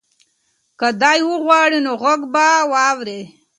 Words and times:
که 0.79 0.87
دی 1.01 1.19
وغواړي 1.29 1.79
نو 1.85 1.93
غږ 2.01 2.21
به 2.33 2.47
واوري. 2.71 3.21